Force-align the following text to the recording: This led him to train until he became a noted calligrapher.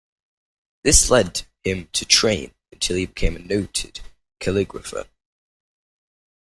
This 0.83 1.11
led 1.11 1.43
him 1.63 1.85
to 1.93 2.05
train 2.05 2.55
until 2.71 2.97
he 2.97 3.05
became 3.05 3.35
a 3.35 3.39
noted 3.39 3.99
calligrapher. 4.39 5.07